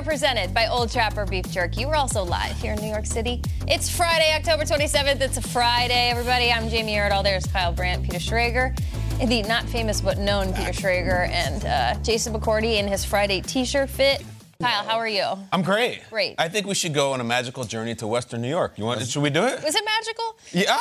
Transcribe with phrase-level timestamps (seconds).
[0.00, 1.84] Are presented by Old Trapper Beef Jerky.
[1.84, 3.42] We're also live here in New York City.
[3.68, 5.20] It's Friday, October 27th.
[5.20, 6.50] It's a Friday, everybody.
[6.50, 7.22] I'm Jamie Erdahl.
[7.22, 8.74] There's Kyle Brandt, Peter Schrager,
[9.18, 13.90] the not famous but known Peter Schrager, and uh, Jason McCourty in his Friday t-shirt
[13.90, 14.24] fit.
[14.62, 15.24] Kyle, how are you?
[15.52, 16.02] I'm great.
[16.08, 16.34] Great.
[16.38, 18.78] I think we should go on a magical journey to Western New York.
[18.78, 19.06] You want?
[19.06, 19.62] Should we do it?
[19.62, 20.36] Was it magical?
[20.52, 20.78] Yeah,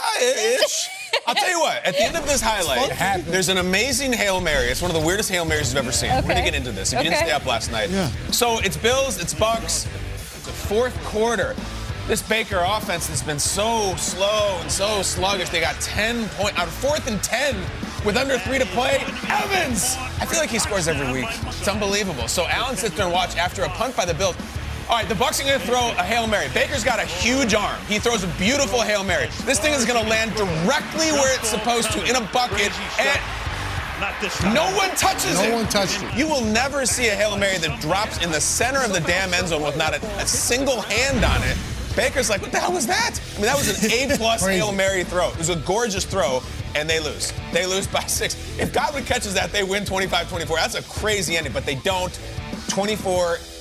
[0.64, 0.90] ish.
[1.30, 1.86] I'll tell you what.
[1.86, 4.68] At the end of this highlight, there's an amazing hail mary.
[4.68, 6.10] It's one of the weirdest hail marys you've ever seen.
[6.16, 6.92] We're gonna get into this.
[6.94, 7.90] If you didn't stay up last night,
[8.32, 9.88] so it's Bills, it's Bucks.
[10.16, 11.56] It's the fourth quarter.
[12.08, 15.50] This Baker offense has been so slow and so sluggish.
[15.50, 17.56] They got 10 point on fourth and 10
[18.04, 18.98] with under three to play.
[19.28, 19.96] Evans!
[20.20, 21.28] I feel like he scores every week.
[21.46, 22.28] It's unbelievable.
[22.28, 24.36] So Allen sits there and watch after a punt by the Bills.
[24.90, 26.48] All right, the Bucks are going to throw a Hail Mary.
[26.52, 27.80] Baker's got a huge arm.
[27.88, 29.28] He throws a beautiful Hail Mary.
[29.46, 32.74] This thing is going to land directly where it's supposed to in a bucket.
[32.98, 33.20] And
[34.52, 35.50] no one touches No it.
[35.50, 36.16] No one touched it.
[36.18, 39.32] You will never see a Hail Mary that drops in the center of the damn
[39.32, 41.56] end zone with not a, a single hand on it.
[41.96, 43.20] Baker's like, what the hell was that?
[43.34, 45.30] I mean, that was an A plus Hail Mary throw.
[45.30, 46.42] It was a gorgeous throw,
[46.74, 47.32] and they lose.
[47.54, 48.36] They lose by six.
[48.58, 50.48] If Godwin catches that, they win 25-24.
[50.56, 52.20] That's a crazy ending, but they don't.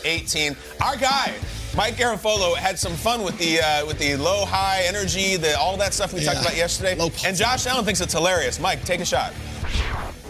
[0.02, 0.56] 24-18.
[0.84, 1.34] Our guy,
[1.76, 5.76] Mike Garafolo, had some fun with the uh, with the low high energy, the all
[5.76, 6.96] that stuff we talked about yesterday.
[7.24, 8.60] And Josh Allen thinks it's hilarious.
[8.60, 9.32] Mike, take a shot.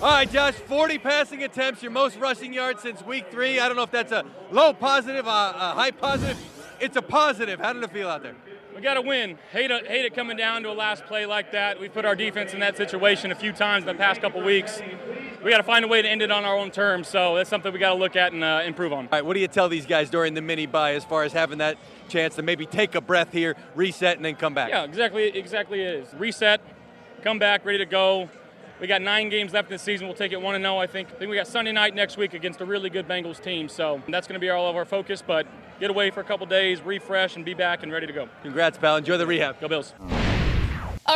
[0.00, 3.58] All right, Josh, 40 passing attempts, your most rushing yards since week three.
[3.58, 6.38] I don't know if that's a low positive, a, a high positive.
[6.80, 7.58] It's a positive.
[7.58, 8.36] How did it feel out there?
[8.76, 9.38] We got to win.
[9.50, 11.80] Hate it, hate it coming down to a last play like that.
[11.80, 14.80] We put our defense in that situation a few times in the past couple weeks.
[15.42, 17.06] We got to find a way to end it on our own terms.
[17.08, 19.04] So that's something we got to look at and uh, improve on.
[19.04, 21.32] All right, what do you tell these guys during the mini buy as far as
[21.32, 21.78] having that
[22.08, 24.70] chance to maybe take a breath here, reset, and then come back?
[24.70, 25.28] Yeah, exactly.
[25.28, 25.80] Exactly.
[25.80, 26.60] It is reset,
[27.22, 28.28] come back, ready to go.
[28.80, 30.06] We got nine games left in the season.
[30.06, 30.78] We'll take it one and zero.
[30.78, 31.08] I think.
[31.08, 33.68] I think we got Sunday night next week against a really good Bengals team.
[33.68, 35.22] So that's going to be all of our focus.
[35.24, 35.46] But
[35.80, 38.28] get away for a couple days, refresh, and be back and ready to go.
[38.42, 38.96] Congrats, pal.
[38.96, 39.60] Enjoy the rehab.
[39.60, 39.94] Go Bills.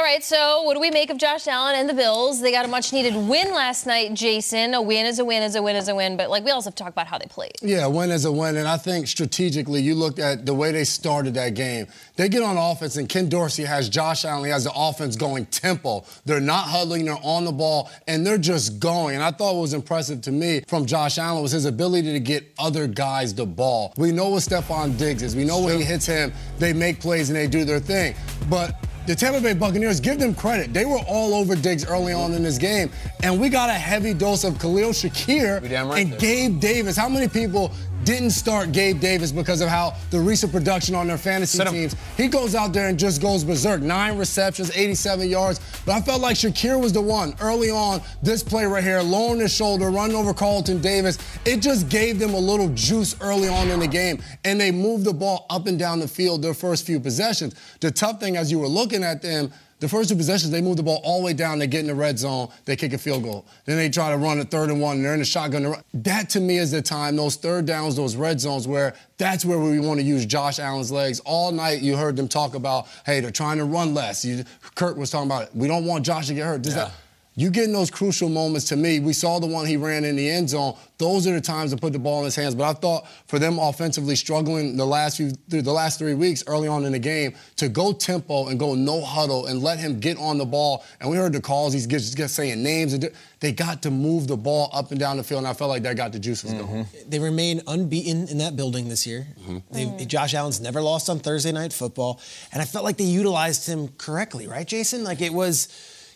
[0.03, 2.41] All right, so what do we make of Josh Allen and the Bills?
[2.41, 4.75] They got a much needed win last night, Jason.
[4.75, 6.71] A win is a win is a win is a win, but like we also
[6.71, 7.53] have to talk about how they played.
[7.63, 8.57] Yeah, a win is a win.
[8.57, 11.87] And I think strategically, you looked at the way they started that game.
[12.17, 14.45] They get on offense, and Ken Dorsey has Josh Allen.
[14.45, 16.05] He has the offense going tempo.
[16.25, 19.15] They're not huddling, they're on the ball, and they're just going.
[19.15, 22.19] And I thought what was impressive to me from Josh Allen was his ability to
[22.19, 23.95] get other guys the ball.
[23.97, 25.37] We know what Stefon Diggs is.
[25.37, 28.17] We know when he hits him, they make plays and they do their thing.
[28.51, 28.75] But
[29.07, 30.73] the Tampa Bay Buccaneers, give them credit.
[30.73, 32.91] They were all over Diggs early on in this game,
[33.23, 36.21] and we got a heavy dose of Khalil Shakir right and did.
[36.21, 36.97] Gabe Davis.
[36.97, 37.73] How many people
[38.05, 41.97] didn't start Gabe Davis because of how the recent production on their fantasy teams?
[42.17, 43.81] He goes out there and just goes berserk.
[43.81, 45.61] Nine receptions, 87 yards.
[45.87, 48.01] But I felt like Shakir was the one early on.
[48.23, 51.19] This play right here, lowering his shoulder, running over Carlton Davis.
[51.45, 55.05] It just gave them a little juice early on in the game, and they moved
[55.05, 57.55] the ball up and down the field their first few possessions.
[57.81, 59.53] The tough thing, as you were looking at them.
[59.83, 61.59] The first two possessions, they move the ball all the way down.
[61.59, 62.51] They get in the red zone.
[62.67, 63.45] They kick a field goal.
[63.65, 64.99] Then they try to run a third and one.
[64.99, 65.75] And they're in the shotgun.
[65.93, 69.59] That to me is the time, those third downs, those red zones, where that's where
[69.59, 71.19] we want to use Josh Allen's legs.
[71.25, 74.25] All night you heard them talk about, hey, they're trying to run less.
[74.25, 74.45] You,
[74.77, 75.51] Kurt was talking about it.
[75.53, 76.63] We don't want Josh to get hurt.
[76.63, 76.93] Does that-
[77.35, 79.01] you get in those crucial moments to me.
[79.01, 80.77] We saw the one he ran in the end zone.
[80.99, 82.55] Those are the times to put the ball in his hands.
[82.55, 86.45] But I thought for them offensively struggling the last few through the last three weeks
[86.47, 89.99] early on in the game to go tempo and go no huddle and let him
[89.99, 90.85] get on the ball.
[91.01, 91.73] And we heard the calls.
[91.73, 92.93] He's just just saying names.
[92.93, 95.39] And they got to move the ball up and down the field.
[95.39, 96.85] And I felt like that got the juices going.
[96.85, 97.11] Mm-hmm.
[97.11, 99.27] They remain unbeaten in that building this year.
[99.41, 99.59] Mm-hmm.
[99.71, 100.07] They, mm.
[100.07, 102.21] Josh Allen's never lost on Thursday night football,
[102.53, 105.03] and I felt like they utilized him correctly, right, Jason?
[105.03, 105.69] Like it was.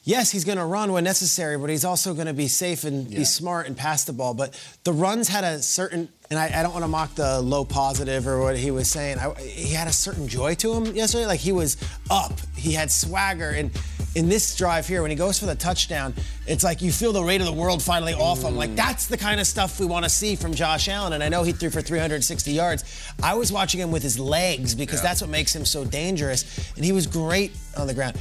[0.06, 3.10] Yes, he's going to run when necessary, but he's also going to be safe and
[3.10, 4.34] be smart and pass the ball.
[4.34, 4.54] But
[4.84, 8.28] the runs had a certain, and I, I don't want to mock the low positive
[8.28, 9.18] or what he was saying.
[9.18, 11.26] I, he had a certain joy to him yesterday.
[11.26, 11.76] Like he was
[12.08, 13.72] up, he had swagger, and
[14.14, 16.14] in this drive here, when he goes for the touchdown,
[16.46, 18.56] it's like you feel the weight of the world finally off him.
[18.56, 21.12] Like that's the kind of stuff we want to see from Josh Allen.
[21.12, 23.12] And I know he threw for 360 yards.
[23.22, 26.72] I was watching him with his legs because that's what makes him so dangerous.
[26.76, 28.16] And he was great on the ground.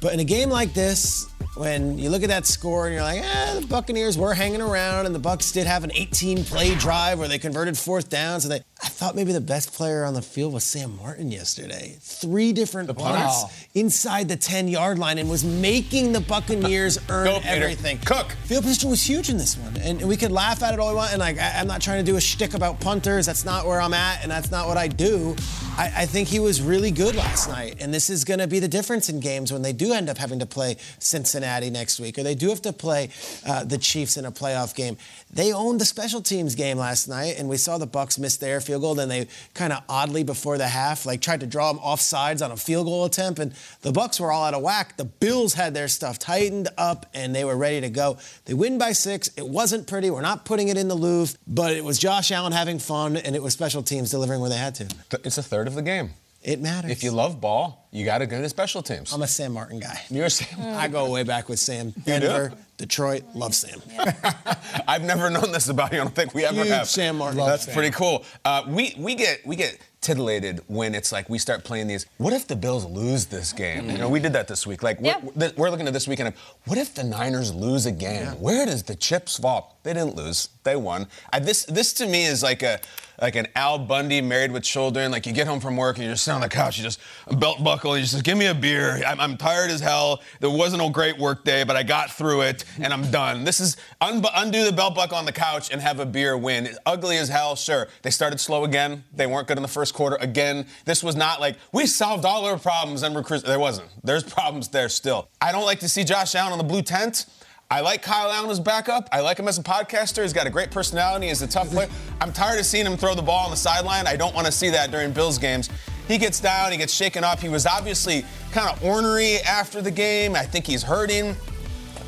[0.00, 1.26] But in a game like this,
[1.56, 5.06] when you look at that score and you're like, eh, the Buccaneers were hanging around,
[5.06, 8.60] and the Bucks did have an 18-play drive where they converted fourth downs, and they,
[8.82, 11.96] I thought maybe the best player on the field was Sam Martin yesterday.
[12.00, 17.40] Three different punts inside the 10-yard line, and was making the Buccaneers earn Go.
[17.72, 17.98] Everything.
[17.98, 18.32] Cook.
[18.44, 20.94] Field position was huge in this one, and we could laugh at it all we
[20.94, 21.12] want.
[21.12, 23.26] And like, I, am not trying to do a shtick about punters.
[23.26, 25.36] That's not where I'm at, and that's not what I do.
[25.76, 28.58] I, I think he was really good last night, and this is going to be
[28.58, 32.18] the difference in games when they do end up having to play Cincinnati next week,
[32.18, 33.10] or they do have to play
[33.46, 34.96] uh, the Chiefs in a playoff game.
[35.30, 38.60] They owned the special teams game last night, and we saw the Bucks miss their
[38.62, 38.94] field goal.
[38.94, 42.40] Then they kind of oddly before the half, like tried to draw them off sides
[42.40, 44.96] on a field goal attempt, and the Bucks were all out of whack.
[44.96, 48.16] The Bills had their stuff tightened up, and they were ready to go.
[48.46, 49.28] They win by six.
[49.36, 50.10] It wasn't pretty.
[50.10, 53.36] We're not putting it in the Louvre, but it was Josh Allen having fun, and
[53.36, 54.88] it was special teams delivering where they had to.
[55.24, 56.10] It's a third of the game.
[56.48, 56.90] It matters.
[56.90, 59.12] If you love ball, you got to go to special teams.
[59.12, 60.00] I'm a Sam Martin guy.
[60.08, 60.58] You're Sam.
[60.78, 61.90] I go way back with Sam.
[61.90, 62.00] do?
[62.06, 63.82] Denver, Detroit, love Sam.
[64.88, 66.00] I've never known this about you.
[66.00, 66.88] I don't think we ever Huge have.
[66.88, 67.36] Sam Martin.
[67.36, 67.74] That's Sam.
[67.74, 68.24] pretty cool.
[68.46, 72.06] Uh, we we get we get titillated when it's like we start playing these.
[72.16, 73.90] What if the Bills lose this game?
[73.90, 74.82] You know, we did that this week.
[74.82, 76.28] Like we're, we're looking at this weekend.
[76.28, 76.34] Of,
[76.64, 78.40] what if the Niners lose again?
[78.40, 79.78] Where does the chips fall?
[79.82, 80.48] They didn't lose.
[80.64, 81.08] They won.
[81.30, 82.80] I, this this to me is like a
[83.20, 85.10] like an Al Bundy married with children.
[85.10, 87.00] Like you get home from work and you're just sit on the couch, you just
[87.38, 89.02] belt buckle, you just give me a beer.
[89.06, 90.22] I'm, I'm tired as hell.
[90.40, 93.44] There wasn't a great work day, but I got through it and I'm done.
[93.44, 96.66] This is un- undo the belt buckle on the couch and have a beer win.
[96.66, 97.88] It's ugly as hell, sure.
[98.02, 99.04] They started slow again.
[99.12, 100.66] They weren't good in the first quarter again.
[100.84, 103.22] This was not like we solved all our problems and we're.
[103.38, 103.88] There wasn't.
[104.02, 105.28] There's problems there still.
[105.40, 107.26] I don't like to see Josh Allen on the blue tent.
[107.70, 109.10] I like Kyle Allen as backup.
[109.12, 110.22] I like him as a podcaster.
[110.22, 111.28] He's got a great personality.
[111.28, 111.90] He's a tough player.
[112.18, 114.06] I'm tired of seeing him throw the ball on the sideline.
[114.06, 115.68] I don't want to see that during Bills games.
[116.06, 117.40] He gets down, he gets shaken up.
[117.40, 120.34] He was obviously kind of ornery after the game.
[120.34, 121.36] I think he's hurting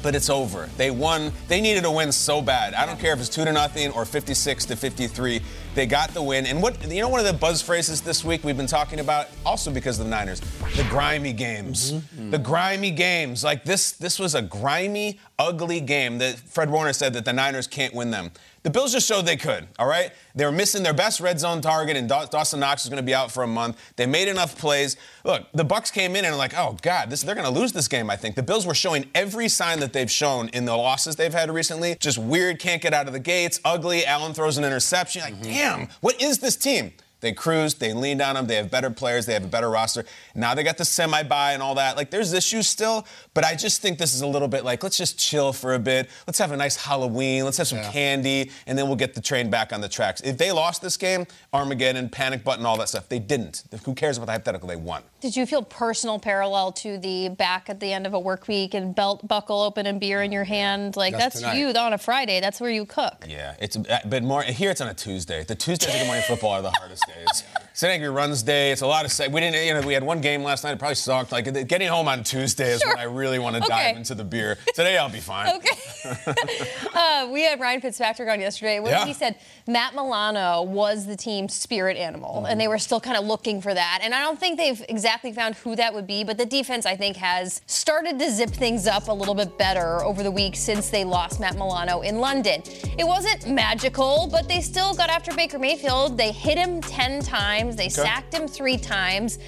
[0.03, 0.69] but it's over.
[0.77, 1.33] They won.
[1.49, 2.75] They needed a win so bad.
[2.75, 5.41] I don't care if it's two to nothing or 56 to 53.
[5.75, 6.47] They got the win.
[6.47, 9.29] And what you know, one of the buzz phrases this week we've been talking about,
[9.45, 10.41] also because of the Niners,
[10.77, 11.93] the grimy games.
[11.93, 12.31] Mm-hmm.
[12.31, 13.45] The grimy games.
[13.45, 17.67] Like this, this was a grimy, ugly game that Fred Warner said that the Niners
[17.67, 18.31] can't win them.
[18.63, 20.13] The Bills just showed they could, all right?
[20.35, 23.15] They were missing their best red zone target, and Dawson Knox is going to be
[23.15, 23.79] out for a month.
[23.97, 24.99] They made enough plays.
[25.25, 27.89] Look, the Bucks came in and like, oh God, this, they're going to lose this
[27.89, 28.11] game.
[28.11, 31.33] I think the Bills were showing every sign that they've shown in the losses they've
[31.33, 31.97] had recently.
[32.01, 34.05] Just weird, can't get out of the gates, ugly.
[34.05, 35.23] Allen throws an interception.
[35.23, 35.43] Like, mm-hmm.
[35.45, 36.93] damn, what is this team?
[37.21, 40.05] They cruised, they leaned on them, they have better players, they have a better roster.
[40.35, 41.97] Now they got the semi buy and all that.
[41.97, 44.97] Like, there's issues still, but I just think this is a little bit like, let's
[44.97, 46.09] just chill for a bit.
[46.27, 49.51] Let's have a nice Halloween, let's have some candy, and then we'll get the train
[49.51, 50.21] back on the tracks.
[50.21, 53.65] If they lost this game, Armageddon, panic button, all that stuff, they didn't.
[53.85, 54.69] Who cares about the hypothetical?
[54.69, 55.03] They won.
[55.21, 58.75] Did you feel personal parallel to the back at the end of a work week
[58.75, 60.97] and belt buckle open and beer in your hand?
[60.97, 62.41] Like That's that's, you on a Friday.
[62.41, 63.27] That's where you cook.
[63.29, 64.71] Yeah, it's but more here.
[64.71, 65.45] It's on a Tuesday.
[65.45, 67.45] The Tuesdays of Good Morning Football are the hardest days.
[67.81, 67.95] St.
[67.95, 68.73] Angry Runs Day.
[68.73, 69.33] It's a lot of.
[69.33, 69.65] We didn't.
[69.67, 70.73] You know, we had one game last night.
[70.73, 71.33] It probably sucked.
[71.33, 72.91] Like getting home on Tuesday is Sure.
[72.91, 73.69] when I really want to Okay.
[73.71, 74.59] dive into the beer.
[74.75, 75.57] Today I'll be fine.
[75.57, 75.71] Okay.
[76.95, 78.81] uh, we had Ryan Fitzpatrick on yesterday.
[78.81, 79.07] What Yeah.
[79.07, 83.25] he said Matt Milano was the team's spirit animal, and they were still kind of
[83.25, 84.01] looking for that.
[84.03, 86.97] And I don't think they've exactly found who that would be, but the defense, I
[86.97, 90.91] think, has started to zip things up a little bit better over the week since
[90.91, 92.63] they lost Matt Milano in London.
[92.99, 96.19] It wasn't magical, but they still got after Baker Mayfield.
[96.19, 99.39] They hit him 10 times, they sacked him three times.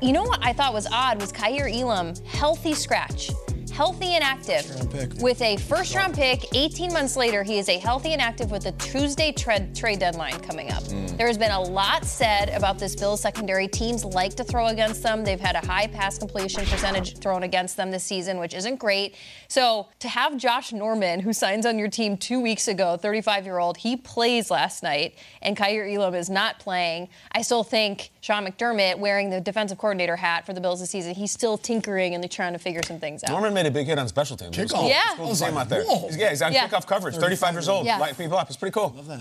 [0.00, 3.30] You know what I thought was odd was Kaiir Elam, healthy scratch.
[3.72, 5.22] Healthy and active.
[5.22, 8.66] With a first round pick, 18 months later, he is a healthy and active with
[8.66, 10.82] a Tuesday trade, trade deadline coming up.
[10.82, 11.06] Hmm.
[11.16, 13.66] There has been a lot said about this Bills secondary.
[13.68, 15.24] Teams like to throw against them.
[15.24, 19.14] They've had a high pass completion percentage thrown against them this season, which isn't great.
[19.48, 23.58] So to have Josh Norman, who signs on your team two weeks ago, 35 year
[23.58, 27.08] old, he plays last night, and Kaiir Elam is not playing.
[27.32, 31.14] I still think Sean McDermott, wearing the defensive coordinator hat for the Bills this season,
[31.14, 33.30] he's still tinkering and they're trying to figure some things out.
[33.30, 34.56] Norman made a big hit on special teams.
[34.56, 34.78] It was Kickoff.
[34.78, 34.88] cool.
[34.88, 35.00] Yeah.
[35.06, 35.82] It's cool I was like, out there.
[35.84, 36.06] whoa.
[36.06, 36.68] He's, yeah, he's on Yeah.
[36.68, 37.16] kickoff coverage.
[37.16, 37.86] 35 years old.
[37.86, 37.98] Yeah.
[37.98, 38.48] Light people up.
[38.48, 38.94] It's pretty cool.
[39.10, 39.16] I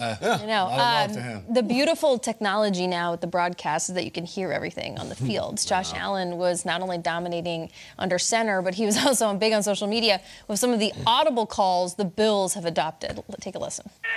[0.46, 0.66] know.
[0.66, 1.46] Lot of love to Um, him.
[1.54, 5.16] the beautiful technology now with the broadcast is that you can hear everything on the
[5.28, 5.66] fields.
[5.66, 9.88] Josh Allen was not only dominating under center, but he was also big on social
[9.88, 13.18] media with some of the audible calls the Bills have adopted.
[13.18, 13.90] L- Take a listen.
[14.02, 14.10] Hey,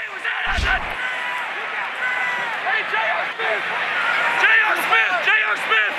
[2.90, 3.24] J.R.
[3.36, 3.62] Smith!
[4.42, 4.76] J.R.
[4.76, 5.12] Smith!
[5.24, 5.56] J.R.
[5.56, 5.94] Smith!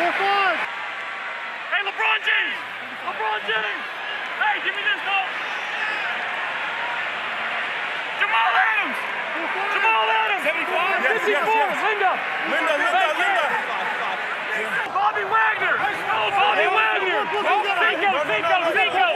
[1.72, 2.58] Hey, LeBron James!
[3.06, 3.84] LeBron James.
[4.42, 5.27] Hey, give me this, though.
[8.20, 8.98] Jamal Adams.
[9.75, 10.44] Jamal Adams.
[11.25, 11.34] 75.
[11.34, 11.55] Yes, 54.
[11.55, 11.82] yes, yes.
[11.86, 12.12] Linda.
[12.53, 13.46] Linda, Linda, Right Linda.
[14.96, 15.75] Bobby Wagner.
[15.75, 17.22] Oh, Bobby Wagner.
[17.86, 19.10] Cinco, Cinco, Cinco.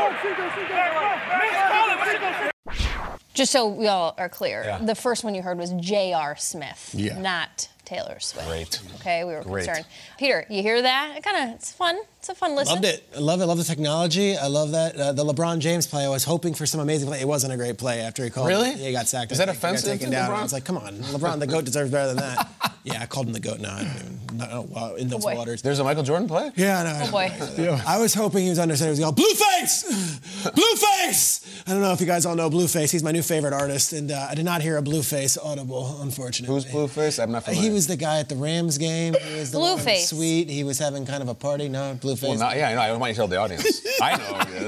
[3.34, 4.80] Just so we all are clear, Yeah.
[4.80, 6.36] the first one you heard was J.R.
[6.36, 7.18] Smith, Yeah.
[7.18, 8.48] not Taylor Swift.
[8.48, 8.80] Great.
[9.00, 9.66] Okay, we were Great.
[9.66, 9.86] concerned.
[10.20, 11.18] Peter, you hear that?
[11.18, 11.98] It kind of, it's fun.
[12.20, 12.76] It's a fun listen.
[12.76, 13.04] Loved it.
[13.16, 13.48] I love it.
[13.48, 14.38] Love the technology.
[14.38, 14.96] I love that.
[14.96, 16.06] Uh, the LeBron James play.
[16.06, 17.20] I was hoping for some amazing play.
[17.20, 18.48] It wasn't a great play after he called.
[18.48, 18.70] Really?
[18.72, 19.32] Yeah, he got sacked.
[19.32, 19.56] Is that think.
[19.56, 20.30] He got offensive Taken to down.
[20.30, 20.38] LeBron?
[20.38, 22.74] I was like, come on, LeBron, the goat deserves better than that.
[22.84, 23.60] yeah, I called him the goat.
[23.60, 24.20] No, I don't even.
[24.38, 25.36] No, wow, in those boy.
[25.36, 25.62] waters.
[25.62, 26.52] There's a Michael Jordan play?
[26.56, 27.06] Yeah, I know.
[27.08, 27.82] Oh boy.
[27.88, 28.96] I was hoping he was understanding.
[28.96, 30.52] He was going, Blueface!
[30.54, 31.64] Blueface!
[31.68, 32.92] I don't know if you guys all know Blueface.
[32.92, 36.54] He's my new favorite artist, and uh, I did not hear a Blueface audible, unfortunately.
[36.54, 37.22] Who's Blueface?
[37.22, 37.64] I'm not familiar.
[37.64, 39.14] He was the guy at the Rams game.
[39.14, 40.08] He was the one in the Blueface.
[40.10, 40.50] suite.
[40.50, 41.70] He was having kind of a party.
[41.70, 42.24] No, Blueface.
[42.30, 42.82] Well, not, yeah, I know.
[42.82, 43.82] I want you to tell the audience.
[44.02, 44.66] I know who he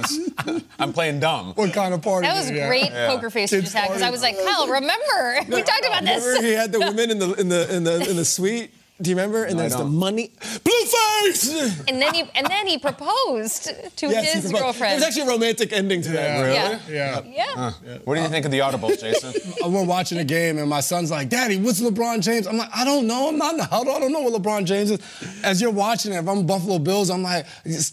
[0.58, 0.64] is.
[0.80, 1.54] I'm playing dumb.
[1.56, 2.28] What kind of party?
[2.28, 2.70] That was did he have?
[2.70, 6.00] great poker face you just had because I was like, Kyle, remember we talked about
[6.02, 6.42] Remember this.
[6.42, 8.72] he had the women in the in the in the in the suite.
[9.02, 9.44] Do you remember?
[9.46, 9.96] And No, there's the don't.
[9.96, 10.32] money.
[10.64, 11.84] Blueface.
[11.88, 13.66] And then he and then he proposed
[13.98, 14.64] to Yes, his proposed.
[14.64, 14.92] girlfriend.
[14.92, 16.54] There was actually a romantic ending to that.
[16.54, 16.80] Yeah.
[16.90, 17.22] yeah.
[17.30, 17.72] Yeah.
[17.86, 17.98] Yeah.
[18.04, 19.34] What do you think of the audibles, Jason?
[19.64, 22.70] Uh, We're watching a game, and my son's like, "Daddy, what's LeBron James?" I'm like,
[22.76, 23.28] "I don't know.
[23.30, 23.94] I'm not in the huddle.
[23.96, 25.00] I don't know what LeBron James is."
[25.44, 27.46] As you're watching it, if I'm Buffalo Bills, I'm like,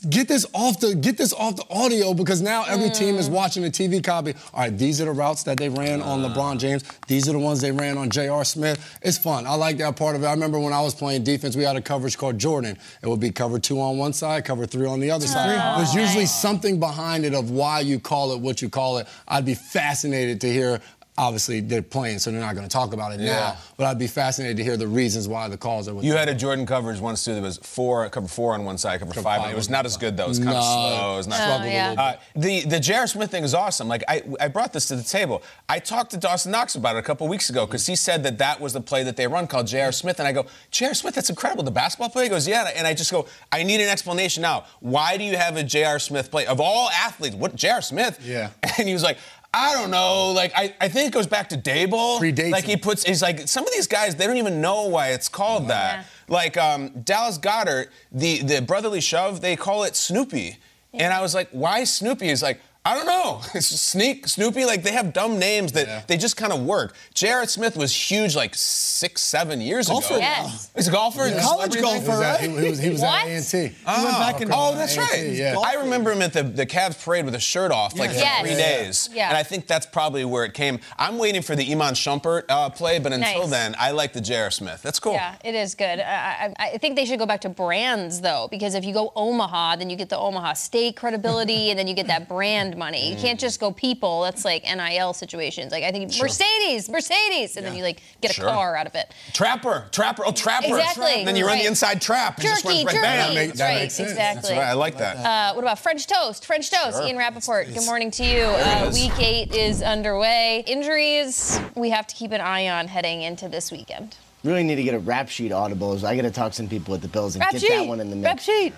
[0.09, 3.63] "Get this off the get this off the audio because now every team is watching
[3.63, 4.35] the TV copy.
[4.55, 6.85] All right, these are the routes that they ran on LeBron James.
[7.07, 8.45] These are the ones they ran on J.R.
[8.45, 8.99] Smith.
[9.03, 9.47] It's fun.
[9.47, 10.27] I like that part of it.
[10.27, 12.77] I remember when I was playing defense, we had a coverage called Jordan.
[13.03, 15.79] It would be cover two on one side, cover three on the other side.
[15.79, 19.07] There's usually something behind it of why you call it what you call it.
[19.27, 20.81] I'd be fascinated to hear.
[21.19, 23.33] Obviously, they're playing, so they're not going to talk about it Yeah.
[23.33, 23.57] now.
[23.77, 25.95] But I'd be fascinated to hear the reasons why the calls are.
[25.95, 26.33] What You had are.
[26.33, 29.41] a Jordan coverage once too that was four, cover four on one side, cover five.
[29.43, 30.27] on- It was not as good though.
[30.27, 31.15] It was kind of slow.
[31.15, 31.37] It was not.
[31.41, 31.89] Struggled a yeah.
[31.91, 33.07] little Uh, the the J.R.
[33.09, 33.89] Smith thing is awesome.
[33.89, 35.43] Like I, I brought this to the table.
[35.69, 38.39] I talked to Dawson Knox about it a couple weeks ago because he said that
[38.39, 39.91] that was the play that they run called J.R.
[39.93, 40.95] Smith, and I go, J.R.
[40.95, 41.65] Smith, that's incredible.
[41.65, 42.25] The basketball play.
[42.25, 44.65] He goes, yeah, and I just go, I need an explanation now.
[44.81, 45.99] Why do you have a J.R.
[45.99, 47.35] Smith play of all athletes?
[47.35, 47.83] What J.R.
[47.83, 48.19] Smith?
[48.25, 48.51] Yeah.
[48.79, 49.19] And he was like.
[49.53, 50.33] I don't know.
[50.33, 52.19] Like I, I think it goes back to Daboll.
[52.19, 53.05] Predates Like he puts.
[53.05, 54.15] He's like some of these guys.
[54.15, 56.07] They don't even know why it's called that.
[56.29, 59.41] Like um, Dallas Goedert, the the brotherly shove.
[59.41, 60.59] They call it Snoopy.
[60.95, 62.29] And I was like, why Snoopy?
[62.29, 63.41] He's like, I don't know.
[63.55, 64.65] It's just Sneak, Snoopy.
[64.65, 66.03] Like they have dumb names that Yeah.
[66.07, 66.95] they just kind of work.
[67.15, 70.21] Jared Smith was huge like six, seven years Golfer ago.
[70.21, 70.71] Yes.
[70.75, 71.27] He's a golfer.
[71.29, 71.41] Yeah.
[71.41, 72.51] College celebrity golfer, He was at, right?
[72.51, 73.75] he, he was, he was at A&T.
[73.87, 75.33] Oh, went back and- oh, that's A&T, right.
[75.33, 75.57] yeah.
[75.59, 78.41] I remember him at the, the Cavs parade with a shirt off, like for Yes.
[78.41, 78.59] three Yes.
[79.07, 79.11] days.
[79.13, 79.29] Yeah.
[79.29, 80.79] And I think that's probably where it came.
[80.99, 83.51] I'm waiting for the Iman Shumpert uh, play, but until Nice.
[83.51, 84.51] then, I like the J.R.
[84.51, 84.81] Smith.
[84.83, 85.13] That's cool.
[85.15, 85.99] Yeah, it is good.
[86.01, 89.13] I, I, I think they should go back to brands though, because if you go
[89.15, 93.11] Omaha, then you get the Omaha State credibility, and then you get that brand money.
[93.11, 94.23] You can't just go people.
[94.23, 95.73] That's like NIL situations.
[95.73, 98.49] Like I think Mercedes, Mercedes, and then you like get a Sure.
[98.49, 99.13] car out of it.
[99.33, 100.67] Trapper, Trapper, oh Trapper.
[100.69, 101.63] Exactly, And then you run right.
[101.63, 102.37] the inside trap.
[102.37, 103.03] and it just Jerky, runs right jerky.
[103.03, 103.35] bam.
[103.35, 104.11] make- That's that right, makes sense.
[104.13, 104.41] exactly.
[104.51, 104.69] That's right.
[104.69, 105.17] I like that.
[105.17, 106.47] Uh, what about French toast?
[106.47, 107.03] French toast.
[107.03, 107.67] Ian Rapoport.
[107.75, 108.43] Good morning to you.
[108.45, 108.95] Uh, is.
[108.95, 110.63] week eight is underway.
[110.67, 114.17] Injuries we have to keep an eye on heading into this weekend.
[114.45, 116.05] Really need to get a rap sheet audibles.
[116.05, 117.71] I got to talk to some people at the Bills and Rap get sheet.
[117.71, 118.25] that one in the mix.
[118.25, 118.45] Rap mix.
[118.45, 118.75] sheet.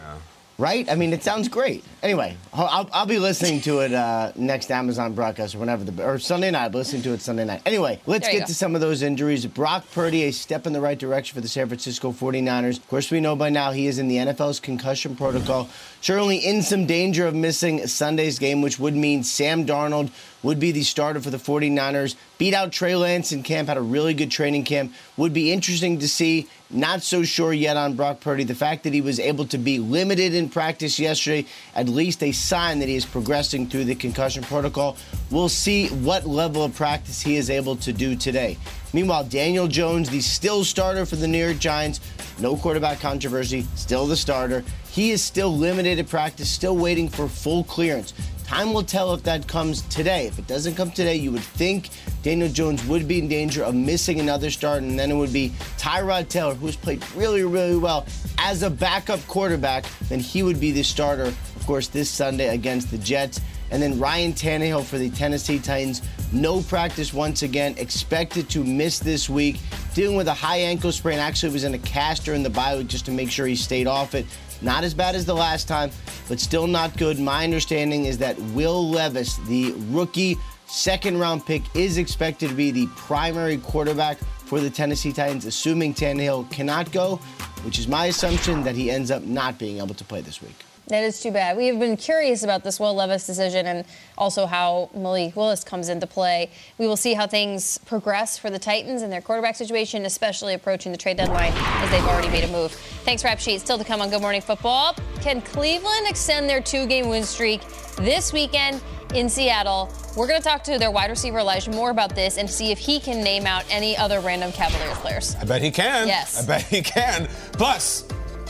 [0.61, 0.91] Right?
[0.91, 1.83] I mean, it sounds great.
[2.03, 6.19] Anyway, I'll, I'll- be listening to it uh, next Amazon broadcast or whenever the or
[6.19, 6.65] Sunday night.
[6.65, 7.63] I'll be listening to it Sunday night.
[7.65, 8.45] Anyway, let's get go.
[8.47, 9.47] to some of those injuries.
[9.47, 12.77] Brock Purdy, a step in the right direction for the San Francisco 49ers.
[12.77, 15.71] Of course, we know by now he is in the NFL's concussion protocol.
[16.03, 20.11] certainly in some danger of missing Sunday's game, which would mean Sam Darnold
[20.43, 22.17] would be the starter for the 49ers.
[22.39, 24.93] Beat out Trey Lance in camp, had a really good training camp.
[25.17, 26.49] Would be interesting to see.
[26.73, 28.45] Not so sure yet on Brock Purdy.
[28.45, 32.31] The fact that he was able to be limited in practice yesterday, at least a
[32.31, 34.97] sign that he is progressing through the concussion protocol.
[35.33, 38.57] We'll see what level of practice he is able to do today.
[38.93, 42.01] Meanwhile, Daniel Jones, the still starter for the New York Giants,
[42.39, 44.65] no quarterback controversy, still the starter.
[44.93, 48.13] He is still limited at practice, still waiting for full clearance.
[48.51, 50.27] Time will tell if that comes today.
[50.27, 51.91] If it doesn't come today, you would think
[52.25, 55.51] Daniel Jones would be in danger of missing another start, and then it would be
[55.79, 58.07] Tyrod Taylor, who's played really, really well
[58.39, 59.85] as a backup quarterback.
[60.09, 63.41] Then he would be the starter, of course, this Sunday against the Jets.
[63.71, 66.03] And then Ryan Tannehill for the Tennessee Titans.
[66.33, 67.75] No practice once again.
[67.79, 69.61] Expected to miss this week.
[69.95, 71.19] Dealing with a high ankle sprain.
[71.19, 73.87] Actually, was in a caster in the bye week just to make sure he stayed
[73.87, 74.27] off it.
[74.63, 75.91] Not as bad as the last time,
[76.29, 77.19] but still not good.
[77.19, 80.37] My understanding is that Will Levis, the rookie
[80.67, 85.95] second round pick, is expected to be the primary quarterback for the Tennessee Titans, assuming
[85.95, 87.17] Tannehill cannot go,
[87.63, 90.57] which is my assumption that he ends up not being able to play this week.
[90.91, 91.57] That is too bad.
[91.57, 93.85] We have been curious about this Will Levis decision and
[94.19, 96.51] also how Malik Willis comes into play.
[96.79, 100.91] We will see how things progress for the Titans and their quarterback situation, especially approaching
[100.91, 102.73] the trade deadline as they've already made a move.
[103.05, 103.61] Thanks, Rap Sheet.
[103.61, 104.97] Still to come on Good Morning Football.
[105.21, 107.61] Can Cleveland extend their two game win streak
[107.95, 108.83] this weekend
[109.15, 109.89] in Seattle?
[110.17, 112.81] We're going to talk to their wide receiver Elijah Moore about this and see if
[112.81, 115.37] he can name out any other random Cavaliers players.
[115.37, 116.09] I bet he can.
[116.09, 116.43] Yes.
[116.43, 117.29] I bet he can.
[117.53, 118.09] Plus,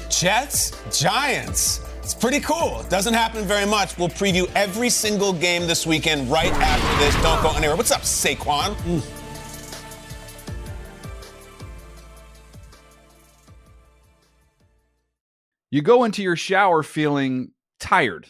[0.08, 1.82] Jets, Giants.
[2.10, 2.80] It's pretty cool.
[2.80, 3.96] It doesn't happen very much.
[3.96, 7.14] We'll preview every single game this weekend right after this.
[7.22, 7.76] Don't go anywhere.
[7.76, 8.74] What's up, Saquon?
[8.74, 9.08] Mm.
[15.70, 18.26] You go into your shower feeling tired,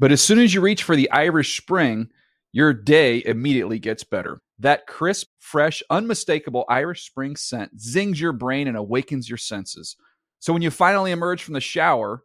[0.00, 2.08] but as soon as you reach for the Irish Spring,
[2.50, 4.40] your day immediately gets better.
[4.58, 9.94] That crisp, fresh, unmistakable Irish Spring scent zings your brain and awakens your senses.
[10.40, 12.24] So when you finally emerge from the shower,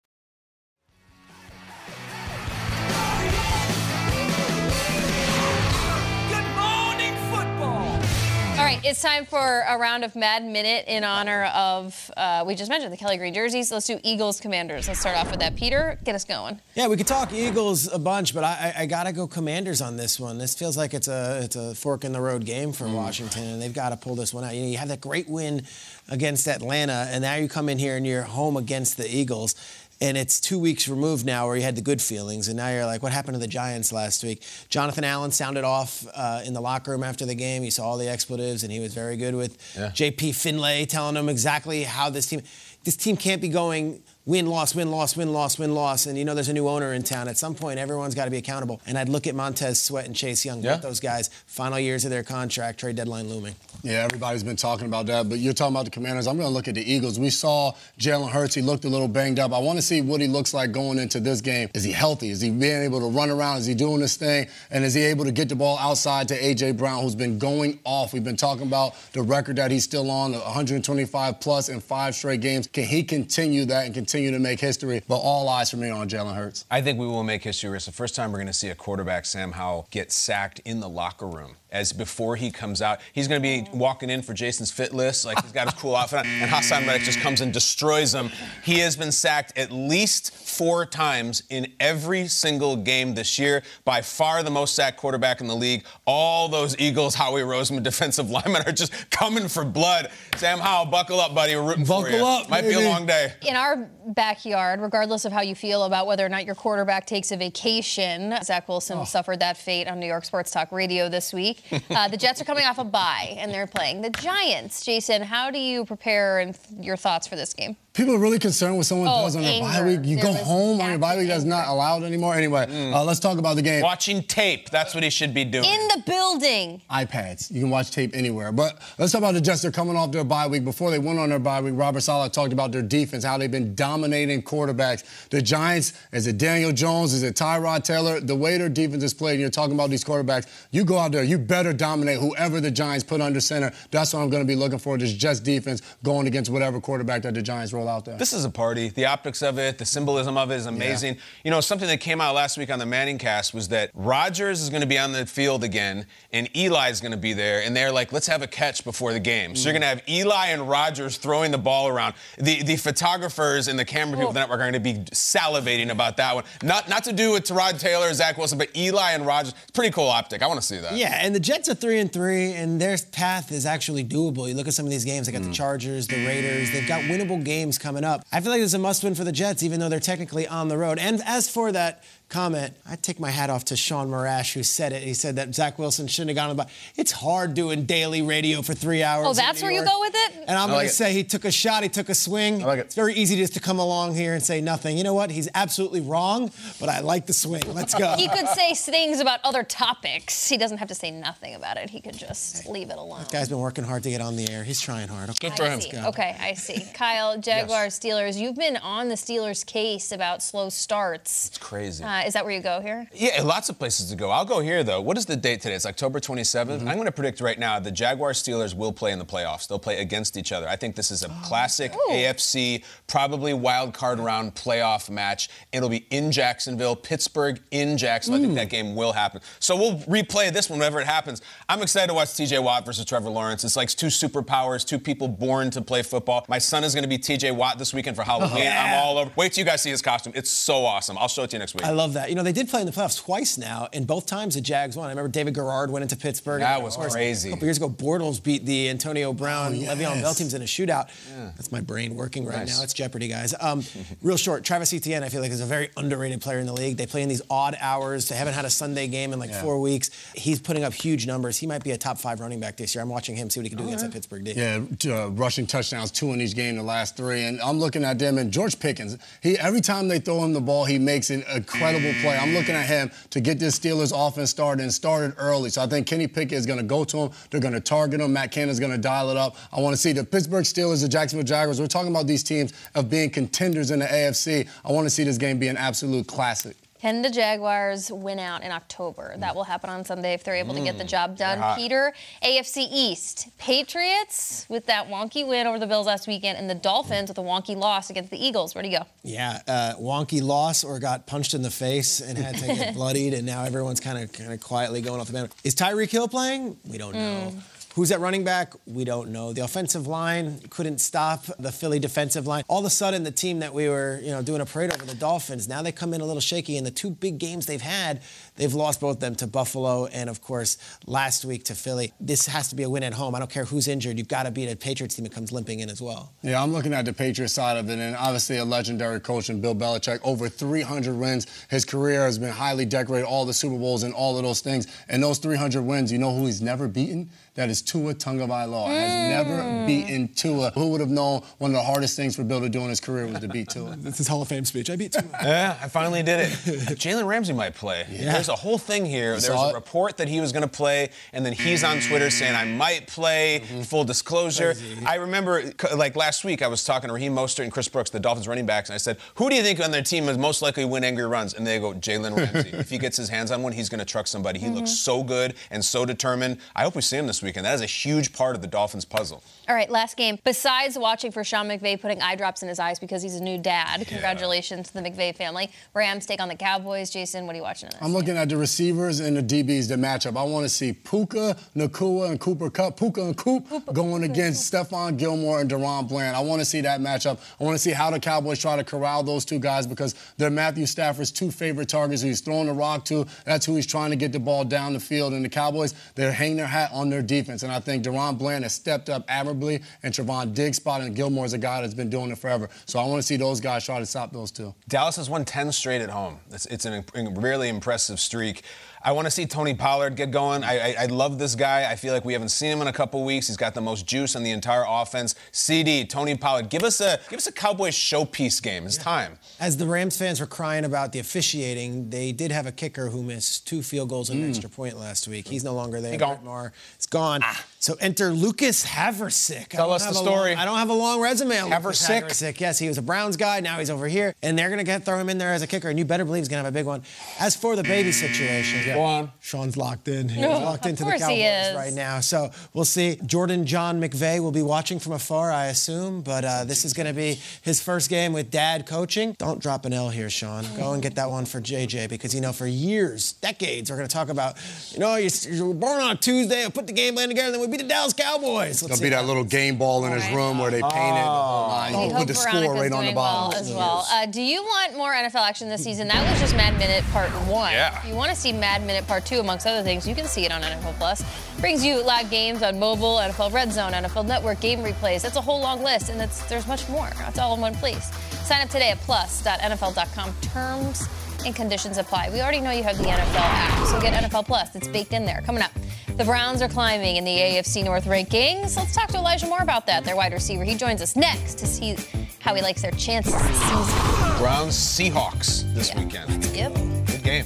[8.81, 12.69] Right, it's time for a round of Mad Minute in honor of, uh, we just
[12.69, 13.71] mentioned the Kelly Green jerseys.
[13.71, 14.87] Let's do Eagles Commanders.
[14.87, 15.55] Let's start off with that.
[15.55, 16.59] Peter, get us going.
[16.75, 19.81] Yeah, we could talk Eagles a bunch, but I, I, I got to go Commanders
[19.81, 20.37] on this one.
[20.37, 23.61] This feels like it's a it's a fork in the road game for Washington, and
[23.61, 24.55] they've got to pull this one out.
[24.55, 25.63] You know, you have that great win
[26.09, 29.55] against Atlanta, and now you come in here and you're home against the Eagles.
[30.01, 32.87] And it's two weeks removed now where you had the good feelings, and now you're
[32.87, 34.41] like, what happened to the Giants last week?
[34.67, 37.61] Jonathan Allen sounded off uh, in the locker room after the game.
[37.61, 39.91] He saw all the expletives, and he was very good with Yeah.
[39.91, 42.41] JP Finlay telling him exactly how this team
[42.83, 46.23] this team can't be going win loss win loss win loss win loss and you
[46.23, 48.79] know there's a new owner in town at some point everyone's got to be accountable
[48.85, 50.73] and I'd look at Montez Sweat and Chase Young Yeah.
[50.75, 54.85] both those guys final years of their contract trade deadline looming Yeah, everybody's been talking
[54.85, 56.27] about that, but you're talking about the Commanders.
[56.27, 57.19] I'm going to look at the Eagles.
[57.19, 58.53] We saw Jalen Hurts.
[58.53, 59.51] He looked a little banged up.
[59.53, 61.67] I want to see what he looks like going into this game.
[61.73, 62.29] Is he healthy?
[62.29, 63.57] Is he being able to run around?
[63.57, 64.47] Is he doing this thing?
[64.69, 66.73] And is he able to get the ball outside to A.J.
[66.73, 68.13] Brown, who's been going off?
[68.13, 72.41] We've been talking about the record that he's still on, 125 plus in five straight
[72.41, 72.67] games.
[72.67, 75.01] Can he continue that and continue to make history?
[75.07, 76.65] But all eyes for me on Jalen Hurts.
[76.69, 77.75] I think we will make history.
[77.75, 80.79] It's the first time we're going to see a quarterback, Sam Howell, get sacked in
[80.79, 81.55] the locker room.
[81.71, 85.23] As before he comes out, he's going to be walking in for Jason's fit list,
[85.23, 88.29] like he's got his cool outfit on, and Haason Reddick just comes and destroys him.
[88.65, 93.63] He has been sacked at least four times in every single game this year.
[93.85, 95.85] By far the most sacked quarterback in the league.
[96.05, 100.11] All those Eagles, Howie Roseman defensive linemen are just coming for blood.
[100.35, 101.55] Sam Howell, buckle up, buddy.
[101.55, 102.25] We're rooting for Buckle you.
[102.25, 103.31] up, Might be a long day.
[103.47, 107.31] In our backyard, regardless of how you feel about whether or not your quarterback takes
[107.31, 111.63] a vacation, Zach Wilson suffered that fate on New York Sports Talk Radio this week.
[111.91, 114.85] Uh, the Jets are coming off a bye and they're playing the Giants.
[114.85, 117.75] Jason, how do you prepare and your thoughts for this game?
[117.93, 119.99] People are really concerned what someone Oh, does on their bye week.
[120.05, 121.27] You There go home on your bye week.
[121.27, 122.35] That's not allowed anymore.
[122.35, 123.81] Anyway, uh, let's talk about the game.
[123.81, 125.65] Watching tape, that's what he should be doing.
[125.65, 126.81] In the building.
[126.89, 127.51] iPads.
[127.51, 128.53] You can watch tape anywhere.
[128.53, 129.61] But let's talk about the Jets.
[129.61, 130.63] They're coming off their bye week.
[130.63, 133.51] Before they went on their bye week, Robert Saleh talked about their defense, how they've
[133.51, 135.27] been dominating quarterbacks.
[135.29, 137.11] The Giants, is it Daniel Jones?
[137.11, 138.21] Is it Tyrod Taylor?
[138.21, 141.11] The way their defense is played, and you're talking about these quarterbacks, you go out
[141.11, 143.73] there, you better dominate whoever the Giants put under center.
[143.91, 147.23] That's what I'm going to be looking for, this Jets defense going against whatever quarterback
[147.23, 148.17] that the Giants roll out there.
[148.17, 148.89] This is a party.
[148.89, 151.17] The optics of it, the symbolism of it is amazing.
[151.43, 154.61] You know, something that came out last week on the Manning cast was that Rodgers
[154.61, 157.61] is going to be on the field again, and Eli is going to be there,
[157.63, 159.55] and they're like, let's have a catch before the game.
[159.55, 159.81] So you're mm.
[159.81, 162.15] going to have Eli and Rodgers throwing the ball around.
[162.37, 165.89] The the photographers and the camera people at the network are going to be salivating
[165.89, 166.43] about that one.
[166.63, 169.53] Not not to do with Tyrod Taylor or Zach Wilson, but Eli and Rodgers.
[169.63, 170.41] It's pretty cool optic.
[170.41, 170.95] I want to see that.
[170.95, 174.47] Yeah, and the Jets are three and three, and their path is actually doable.
[174.47, 175.53] You look at some of these games; they got the mm.
[175.53, 176.27] Chargers, the mm.
[176.27, 176.71] Raiders.
[176.71, 178.25] They've got winnable games coming up.
[178.31, 180.77] I feel like it's a must-win for the Jets, even though they're technically on the
[180.77, 180.99] road.
[180.99, 184.93] And as for that comment, I take my hat off to Sean Marash, who said
[184.93, 185.03] it.
[185.03, 186.63] He said that Zach Wilson shouldn't have gone on the.
[186.63, 186.71] bye.
[186.95, 189.27] It's hard doing daily radio for three hours.
[189.27, 190.45] Oh, that's New where you go with it?
[190.47, 190.95] And I'm I going to it.
[190.95, 192.63] say he took a shot, he took a swing.
[192.63, 192.85] I like it.
[192.85, 194.97] It's very easy just to come along here and say nothing.
[194.97, 195.29] You know what?
[195.29, 197.63] He's absolutely wrong, but I like the swing.
[197.73, 198.15] Let's go.
[198.15, 200.47] He could say things about other topics.
[200.47, 201.89] He doesn't have to say nothing about it.
[201.89, 203.25] He could just leave it alone.
[203.31, 204.63] Guy's been working hard to get on the air.
[204.63, 205.29] He's trying hard.
[205.29, 205.49] Okay.
[205.49, 205.81] Good for I him.
[205.81, 205.97] see.
[205.97, 206.85] Okay, I see.
[206.93, 208.39] Kyle, Jaguars, Steelers.
[208.39, 211.47] You've been on the Steelers' case about slow starts.
[211.47, 212.03] It's crazy.
[212.03, 213.07] Uh, Uh, is that where you go here?
[213.13, 214.29] Yeah, lots of places to go.
[214.29, 215.01] I'll go here though.
[215.01, 215.75] What is the date today?
[215.75, 216.67] It's October 27th.
[216.79, 216.87] Mm-hmm.
[216.87, 219.67] I'm going to predict right now the Jaguars Steelers will play in the playoffs.
[219.67, 220.67] They'll play against each other.
[220.67, 221.41] I think this is a Oh.
[221.43, 225.49] classic AFC, probably wild card round playoff match.
[225.71, 228.41] It'll be in Jacksonville, Pittsburgh in Jacksonville.
[228.41, 229.41] I think that game will happen.
[229.59, 231.41] So we'll replay this whenever it happens.
[231.69, 233.63] I'm excited to watch TJ Watt versus Trevor Lawrence.
[233.63, 236.45] It's like two superpowers, two people born to play football.
[236.49, 238.67] My son is going to be TJ Watt this weekend for Halloween.
[238.67, 239.31] I'm all over.
[239.35, 240.33] Wait till you guys see his costume.
[240.35, 241.17] It's so awesome.
[241.17, 241.85] I'll show it to you next week.
[241.85, 242.29] I love that.
[242.29, 244.95] You know, they did play in the playoffs twice now, and both times the Jags
[244.95, 245.07] won.
[245.07, 246.61] I remember David Garrard went into Pittsburgh.
[246.61, 247.49] That was course, crazy.
[247.49, 250.21] A couple years ago, Bortles beat the Antonio Brown, Oh, Le'Veon yes.
[250.21, 251.09] Bell teams in a shootout.
[251.55, 252.77] That's my brain working right Nice.
[252.77, 252.83] now.
[252.83, 253.53] It's Jeopardy, guys.
[253.59, 253.83] Um,
[254.21, 256.97] real short, Travis Etienne, I feel like is a very underrated player in the league.
[256.97, 258.29] They play in these odd hours.
[258.29, 259.61] They haven't had a Sunday game in like Yeah.
[259.61, 260.09] four weeks.
[260.35, 261.57] He's putting up huge numbers.
[261.57, 263.01] He might be a top five running back this year.
[263.03, 264.53] I'm watching him see what he can do against that Pittsburgh D.
[264.53, 264.81] Yeah,
[265.13, 267.43] uh, rushing touchdowns, two in each game, the last three.
[267.43, 270.61] And I'm looking at them, and George Pickens, he every time they throw him the
[270.61, 272.37] ball, he makes an incredible play.
[272.37, 275.69] I'm looking at him to get this Steelers offense started and started early.
[275.69, 277.31] So I think Kenny Pickett is going to go to him.
[277.49, 278.33] They're going to target him.
[278.33, 279.55] Matt Canada's going to dial it up.
[279.71, 281.79] I want to see the Pittsburgh Steelers, the Jacksonville Jaguars.
[281.79, 284.67] We're talking about these teams of being contenders in the AFC.
[284.83, 286.75] I want to see this game be an absolute classic.
[287.01, 289.33] Can the Jaguars win out in October?
[289.39, 289.55] That mm.
[289.55, 291.07] will happen on Sunday if they're able to get the mm.
[291.07, 291.75] job done.
[291.75, 293.47] Peter, AFC East.
[293.57, 297.41] Patriots with that wonky win over the Bills last weekend, and the Dolphins with a
[297.41, 298.75] wonky loss against the Eagles.
[298.75, 299.05] Where do you go?
[299.23, 303.33] Yeah, uh, wonky loss or got punched in the face and had to get bloodied,
[303.33, 305.51] and now everyone's kind of kind of quietly going off the bench.
[305.63, 306.77] Is Tyreek Hill playing?
[306.87, 307.51] We don't know.
[307.55, 307.80] Mm.
[307.95, 308.73] Who's at running back?
[308.85, 309.51] We don't know.
[309.51, 312.63] The offensive line couldn't stop the Philly defensive line.
[312.69, 315.03] All of a sudden, the team that we were, you know, doing a parade over,
[315.03, 316.77] the Dolphins, now they come in a little shaky.
[316.77, 318.21] And the two big games they've had,
[318.61, 322.13] they've lost both them to Buffalo and, of course, last week to Philly.
[322.19, 323.33] This has to be a win at home.
[323.33, 324.19] I don't care who's injured.
[324.19, 326.31] You've got to beat a Patriots team that comes limping in as well.
[326.43, 329.61] Yeah, I'm looking at the Patriots side of it, and obviously a legendary coach in
[329.61, 330.19] Bill Belichick.
[330.23, 331.47] Over 300 wins.
[331.69, 334.85] His career has been highly decorated, all the Super Bowls and all of those things.
[335.09, 337.31] And those 300 wins, you know who he's never beaten?
[337.55, 338.87] That is Tua Tagovailoa.
[338.87, 339.29] Has mm.
[339.29, 340.71] never beaten Tua.
[340.71, 343.01] Who would have known one of the hardest things for Bill to do in his
[343.01, 343.95] career was to beat Tua?
[343.99, 344.89] That's his Hall of Fame speech.
[344.89, 345.23] I beat Tua.
[345.43, 346.49] Yeah, I finally did it.
[346.97, 348.05] Jalen Ramsey might play.
[348.09, 349.31] There's a whole thing here.
[349.31, 349.71] There saw was it?
[349.71, 352.65] a report that he was going to play, and then he's on Twitter saying, I
[352.65, 353.61] might play.
[353.63, 353.81] Mm-hmm.
[353.81, 354.75] Full disclosure.
[355.05, 355.63] I remember,
[355.95, 358.65] like last week, I was talking to Raheem Mostert and Chris Brooks, the Dolphins running
[358.65, 360.89] backs, and I said, Who do you think on their team is most likely to
[360.89, 361.53] win angry runs?
[361.53, 362.69] And they go, Jalen Ramsey.
[362.73, 364.59] if he gets his hands on one, he's going to truck somebody.
[364.59, 364.95] He looks mm-hmm.
[364.95, 366.57] so good and so determined.
[366.75, 367.65] I hope we see him this weekend.
[367.65, 369.43] That is a huge part of the Dolphins puzzle.
[369.71, 370.37] All right, last game.
[370.43, 373.57] Besides watching for Sean McVay putting eye drops in his eyes because he's a new
[373.57, 375.71] dad, congratulations to the McVay family.
[375.93, 377.09] Rams take on the Cowboys.
[377.09, 377.89] Jason, what are you watching?
[378.01, 380.35] I'm looking at the receivers and the DBs, the matchup.
[380.35, 382.97] I want to see Puka, Nacua, and Cooper Kupp.
[382.97, 386.35] Puka and Coop going against Stephon Gilmore and DaRon Bland.
[386.35, 387.39] I want to see that matchup.
[387.57, 390.49] I want to see how the Cowboys try to corral those two guys because they're
[390.49, 393.25] Matthew Stafford's two favorite targets who he's throwing the rock to.
[393.45, 395.31] That's who he's trying to get the ball down the field.
[395.31, 397.63] And the Cowboys, they're hanging their hat on their defense.
[397.63, 399.60] And I think DaRon Bland has stepped up admirably,
[400.03, 402.69] and Trevon Diggs spot, and Gilmore is a guy that's been doing it forever.
[402.85, 404.73] So I want to see those guys try to stop those two.
[404.87, 406.39] Dallas has won 10 straight at home.
[406.51, 408.63] It's, it's really impressive streak.
[409.03, 410.63] I want to see Tony Pollard get going.
[410.63, 411.89] I, I, I love this guy.
[411.89, 413.47] I feel like we haven't seen him in a couple weeks.
[413.47, 415.33] He's got the most juice on the entire offense.
[415.51, 418.85] CD, Tony Pollard, give us a give us a Cowboys showpiece game.
[418.85, 419.39] It's time.
[419.59, 423.23] As the Rams fans were crying about the officiating, they did have a kicker who
[423.23, 424.49] missed two field goals and an mm.
[424.49, 425.47] extra point last week.
[425.47, 426.11] He's no longer there.
[426.11, 426.71] He gone.
[426.99, 427.41] Is gone.
[427.43, 427.65] Ah.
[427.79, 429.69] So enter Lucas Havrisik.
[429.69, 430.51] Tell us the story.
[430.51, 432.23] long- I don't have a long resume on Havrisik?
[432.23, 432.59] Havrisik.
[432.59, 433.59] Yes, he was a Browns guy.
[433.59, 435.89] Now he's over here, and they're gonna get throw him in there as a kicker,
[435.89, 437.01] and you better believe he's gonna have a big one.
[437.39, 439.31] As for the baby situation, Go on.
[439.39, 440.29] Sean's locked in.
[440.29, 441.75] He's No, locked into the Cowboys he is.
[441.75, 442.19] right now.
[442.19, 443.17] So we'll see.
[443.25, 446.21] Jordan John McVay will be watching from afar, I assume.
[446.21, 449.33] But uh, this is going to be his first game with dad coaching.
[449.39, 450.65] Don't drop an L here, Sean.
[450.77, 454.07] Go and get that one for JJ because you know for years, decades, we're going
[454.07, 454.55] to talk about,
[454.91, 456.65] you know, you, you were born on a Tuesday.
[456.65, 458.81] I put the game plan together, then we beat the Dallas Cowboys.
[458.81, 460.35] Let's There'll be how- that little game ball in his Alright.
[460.35, 460.91] room where they painted
[461.23, 461.93] the whole line.
[461.97, 463.49] We You put the score Veronica's right on the doing bottom.
[463.51, 464.07] well as well.
[464.11, 466.07] Uh, do you want more NFL action this season?
[466.07, 467.71] That was just Mad Minute Part One.
[467.71, 468.05] Yeah.
[468.05, 470.51] You want to see Mad Minute Part Two, amongst other things, you can see it
[470.51, 471.23] on NFL Plus.
[471.59, 475.21] Brings you live games on mobile, NFL Red Zone, NFL Network, game replays.
[475.21, 477.09] That's a whole long list, and that's, there's much more.
[477.27, 478.05] It's all in one place.
[478.45, 480.33] Sign up today at plus.nfl.com.
[480.41, 481.07] Terms
[481.45, 482.29] and conditions apply.
[482.29, 484.75] We already know you have the NFL app, so get NFL Plus.
[484.75, 485.41] It's baked in there.
[485.45, 485.71] Coming up,
[486.17, 488.75] the Browns are climbing in the AFC North rankings.
[488.77, 490.63] Let's talk to Elijah Moore about that, their wide receiver.
[490.63, 491.95] He joins us next to see
[492.39, 494.37] how he likes their chances this season.
[494.37, 496.03] Browns Seahawks this Yeah.
[496.03, 496.45] weekend.
[496.55, 496.73] Yep.
[497.05, 497.45] Good game.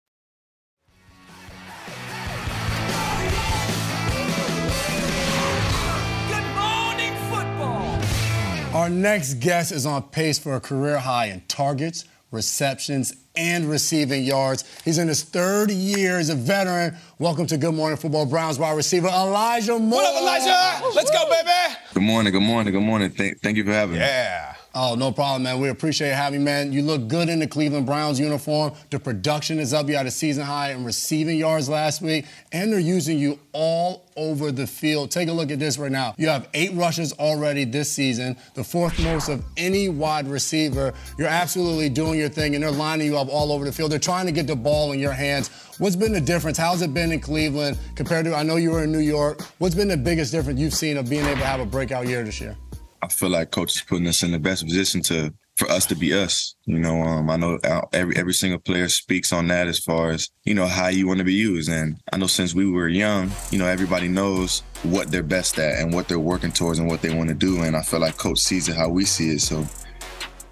[8.73, 14.23] Our next guest is on pace for a career high in targets, receptions, and receiving
[14.23, 14.63] yards.
[14.85, 16.95] He's in his third year as a veteran.
[17.19, 20.01] Welcome to Good Morning Football Browns wide receiver Elijah Moore.
[20.01, 20.95] What up, Elijah?
[20.95, 21.75] Let's go, baby.
[21.93, 23.09] Good morning, good morning, good morning.
[23.09, 23.99] Thank, thank you for having me.
[23.99, 24.55] Yeah.
[24.73, 25.59] Oh, no problem, man.
[25.59, 26.71] We appreciate having you, man.
[26.71, 28.71] You look good in the Cleveland Browns uniform.
[28.89, 29.89] The production is up.
[29.89, 34.09] You had a season high in receiving yards last week, and they're using you all
[34.15, 35.11] over the field.
[35.11, 36.15] Take a look at this right now.
[36.17, 40.93] You have eight rushes already this season, the fourth most of any wide receiver.
[41.17, 43.91] You're absolutely doing your thing, and they're lining you up all over the field.
[43.91, 45.49] They're trying to get the ball in your hands.
[45.79, 46.57] What's been the difference?
[46.57, 49.41] How's it been in Cleveland compared to, I know you were in New York.
[49.57, 52.23] What's been the biggest difference you've seen of being able to have a breakout year
[52.23, 52.55] this year?
[53.03, 55.95] I feel like coach is putting us in the best position to for us to
[55.95, 56.55] be us.
[56.65, 57.59] You know, um, I know
[57.93, 61.19] every every single player speaks on that as far as you know how you want
[61.19, 65.11] to be used, and I know since we were young, you know, everybody knows what
[65.11, 67.75] they're best at and what they're working towards and what they want to do, and
[67.75, 69.41] I feel like coach sees it how we see it.
[69.41, 69.65] So,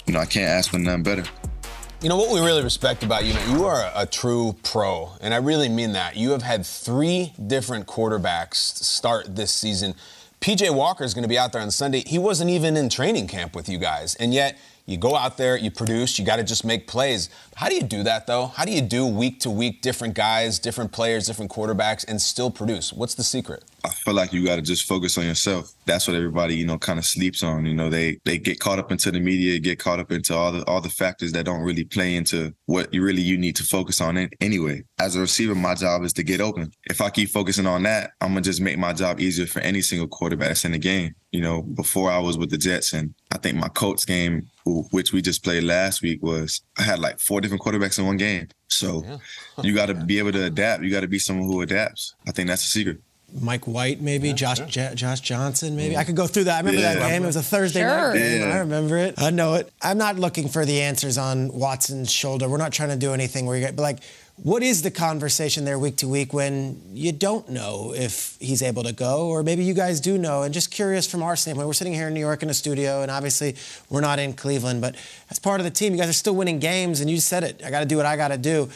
[0.05, 1.23] you know, I can't ask for nothing better.
[2.01, 5.33] You know what we really respect about you, man, you are a, true pro, and
[5.33, 6.15] I really mean that.
[6.15, 9.95] You have had three different quarterbacks start this season.
[10.41, 12.01] PJ Walker is going to be out there on Sunday.
[12.05, 15.57] He wasn't even in training camp with you guys, and yet you go out there,
[15.57, 17.29] you produce, you got to just make plays.
[17.55, 18.47] How do you do that though?
[18.47, 22.49] How do you do week to week different guys, different players, different quarterbacks, and still
[22.49, 22.93] produce?
[22.93, 23.65] What's the secret?
[23.83, 25.71] I feel like you got to just focus on yourself.
[25.85, 27.65] That's what everybody, you know, kind of sleeps on.
[27.65, 30.51] You know, they they get caught up into the media, get caught up into all
[30.51, 33.63] the all the factors that don't really play into what you really you need to
[33.63, 34.17] focus on.
[34.17, 36.71] It anyway, as a receiver, my job is to get open.
[36.89, 39.81] If I keep focusing on that, I'm gonna just make my job easier for any
[39.81, 41.15] single quarterback that's in the game.
[41.31, 45.13] You know, before I was with the Jets, and I think my Colts game, which
[45.13, 48.47] we just played last week, was I had like four different quarterbacks in one game.
[48.69, 49.17] So yeah.
[49.61, 50.83] you got to be able to adapt.
[50.83, 52.15] You got to be someone who adapts.
[52.27, 52.99] I think that's the secret.
[53.39, 54.65] Mike White, maybe yeah, Josh sure.
[54.65, 56.55] J- Josh Johnson, maybe I could go through that.
[56.55, 56.95] I remember yeah.
[56.95, 57.23] that game.
[57.23, 57.89] It was a Thursday sure.
[57.89, 58.41] night game.
[58.41, 58.55] Yeah.
[58.55, 59.15] I remember it.
[59.17, 59.71] I know it.
[59.81, 62.49] I'm not looking for the answers on Watson's shoulder.
[62.49, 63.99] We're not trying to do anything where you get, but like,
[64.41, 68.83] what is the conversation there week to week when you don't know if he's able
[68.83, 70.43] to go, or maybe you guys do know?
[70.43, 73.01] And just curious from our standpoint, we're sitting here in New York in a studio,
[73.01, 73.55] and obviously
[73.89, 74.95] we're not in Cleveland, but
[75.29, 77.61] as part of the team, you guys are still winning games, and you said it.
[77.65, 78.69] I got to do what I got to do,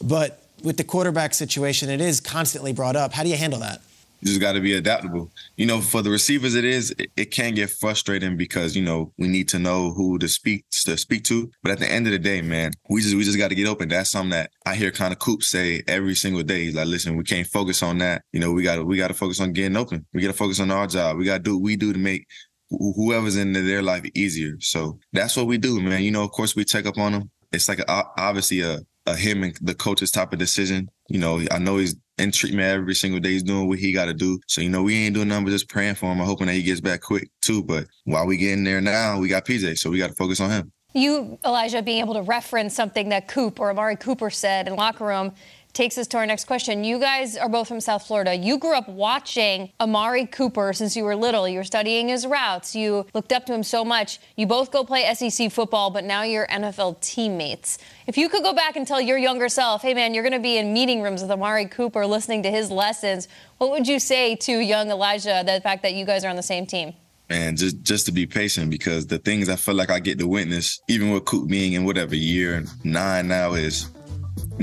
[0.00, 3.12] but with the quarterback situation, it is constantly brought up.
[3.12, 3.82] How do you handle that?
[4.22, 5.32] You just got to be adaptable.
[5.56, 9.12] You know, for the receivers, it is it, it, can get frustrating because you know
[9.18, 11.50] we need to know who to speak to speak to.
[11.62, 13.66] But at the end of the day, man, we just we just got to get
[13.66, 13.88] open.
[13.88, 16.64] That's something that I hear kind of Coop say every single day.
[16.64, 18.22] He's like, listen, we can't focus on that.
[18.32, 20.06] You know, we got to we got to focus on getting open.
[20.14, 21.16] We got to focus on our job.
[21.16, 22.26] We got to do what we do to make
[22.70, 24.56] whoever's in their life easier.
[24.60, 26.02] So that's what we do, man.
[26.02, 27.30] You know, of course, we check up on them.
[27.52, 30.88] It's like a, obviously a, a him and the coach's type of decision.
[31.08, 33.30] You know, I know he's in treatment every single day.
[33.30, 34.40] He's doing what he got to do.
[34.46, 36.20] So, you know, we ain't doing nothing but just praying for him.
[36.20, 37.62] I'm hoping that he gets back quick too.
[37.62, 39.78] But while we getting there now, we got PJ.
[39.78, 40.72] So we got to focus on him.
[40.94, 45.06] You, Elijah, being able to reference something that Coop or Amari Cooper said in locker
[45.06, 45.32] room
[45.72, 46.84] takes us to our next question.
[46.84, 48.34] You guys are both from South Florida.
[48.34, 51.48] You grew up watching Amari Cooper since you were little.
[51.48, 52.74] You were studying his routes.
[52.74, 54.18] You looked up to him so much.
[54.36, 57.78] You both go play SEC football, but now you're NFL teammates.
[58.06, 60.38] If you could go back and tell your younger self, hey man, you're going to
[60.38, 64.36] be in meeting rooms with Amari Cooper listening to his lessons, what would you say
[64.36, 66.94] to young Elijah, the fact that you guys are on the same team?
[67.30, 70.28] and just just to be patient because the things I feel like I get to
[70.28, 73.88] witness, even with Coop being in whatever year nine now is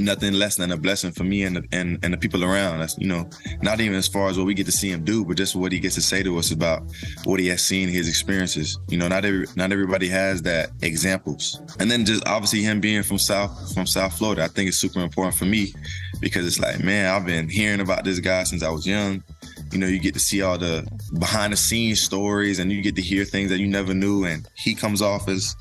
[0.03, 2.79] nothing less than a blessing for me and the, and, and the people around.
[2.79, 3.29] That's you know,
[3.61, 5.71] not even as far as what we get to see him do, but just what
[5.71, 6.83] he gets to say to us about
[7.25, 8.77] what he has seen, his experiences.
[8.87, 11.61] You know, not every not everybody has that examples.
[11.79, 14.99] And then just obviously him being from South from South Florida, I think it's super
[14.99, 15.73] important for me
[16.19, 19.23] because it's like, man, I've been hearing about this guy since I was young.
[19.71, 20.87] You know, you get to see all the
[21.19, 24.25] behind the scenes stories and you get to hear things that you never knew.
[24.25, 25.55] And he comes off as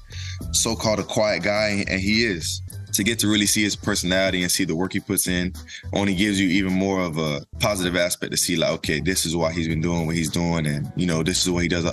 [0.53, 4.43] so called a quiet guy, and he is to get to really see his personality
[4.43, 5.53] and see the work he puts in
[5.93, 9.37] only gives you even more of a positive aspect to see like okay this is
[9.37, 11.85] why he's been doing what he's doing and you know this is what he does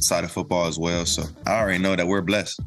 [0.00, 2.58] outside of football as well so i already know that we're blessed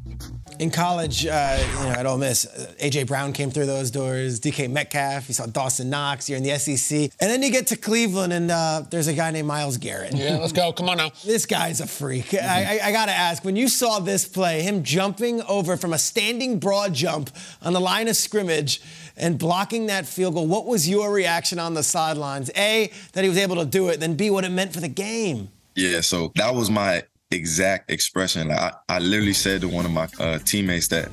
[0.60, 4.40] In college, uh, you know, at Ole Miss, uh, AJ Brown came through those doors.
[4.40, 5.28] DK Metcalf.
[5.28, 6.30] You saw Dawson Knox.
[6.30, 9.32] You're in the SEC, and then you get to Cleveland, and uh, there's a guy
[9.32, 10.14] named Myles Garrett.
[10.14, 10.72] Yeah, let's go.
[10.72, 11.10] Come on now.
[11.26, 12.36] This guy's a freak.
[12.36, 15.92] I, I, I got to ask, when you saw this play, him jumping over from
[15.92, 17.32] a standing broad jump
[17.64, 18.80] on the line of scrimmage
[19.18, 22.52] and blocking that field goal, what was your reaction on the sidelines?
[22.56, 24.88] A, that he was able to do it, then B, what it meant for the
[24.88, 25.50] game.
[25.76, 28.48] Yeah, so that was my exact expression.
[28.50, 31.10] Like, I, I literally said to one of my uh, teammates that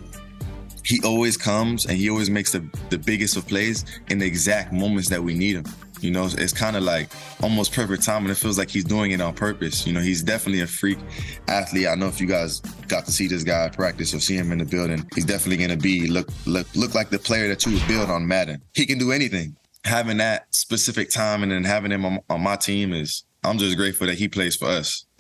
[0.85, 4.73] he always comes and he always makes the, the biggest of plays in the exact
[4.73, 5.65] moments that we need him.
[6.01, 7.11] You know, it's kind of like
[7.43, 9.87] almost perfect time, and it feels like he's doing it on purpose.
[9.87, 10.99] You know, he's definitely a freak
[11.47, 11.89] athlete.
[11.89, 14.59] I know if you guys got to see this guy practice or see him in
[14.59, 17.87] the building, he's definitely to be look look look like the player that you would
[17.87, 18.63] build on Madden.
[18.75, 19.57] He can do anything.
[19.85, 23.77] Having that specific time and then having him on, on my team is I'm just
[23.77, 25.07] grateful that he plays for us.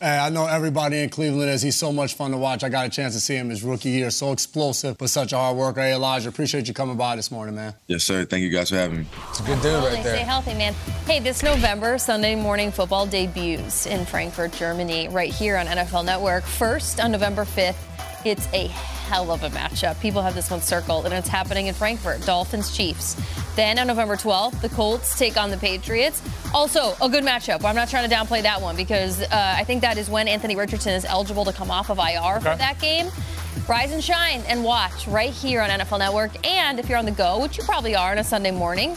[0.00, 1.60] Hey, I know everybody in Cleveland is.
[1.62, 2.62] He's so much fun to watch.
[2.62, 4.10] I got a chance to see him his rookie year.
[4.10, 5.80] So explosive, but such a hard worker.
[5.80, 7.74] Hey, Elijah, appreciate you coming by this morning, man.
[7.88, 8.24] Yes, sir.
[8.24, 9.06] Thank you guys for having me.
[9.30, 10.72] It's a good dude Totally Stay healthy, man.
[11.06, 16.44] Hey, this November, Sunday morning football debuts in Frankfurt, Germany, right here on NFL Network.
[16.44, 17.76] First, on November 5th,
[18.24, 18.68] it's a
[19.08, 19.98] hell of a matchup.
[20.00, 23.16] People have this one circled, and it's happening in Frankfurt Dolphins Chiefs.
[23.56, 26.22] Then on November 12th, the Colts take on the Patriots.
[26.52, 27.64] Also, a good matchup.
[27.64, 30.56] I'm not trying to downplay that one because uh, I think that is when Anthony
[30.56, 33.10] Richardson is eligible to come off of IR for that game.
[33.66, 36.46] Rise and shine and watch right here on NFL Network.
[36.46, 38.96] And if you're on the go, which you probably are on a Sunday morning,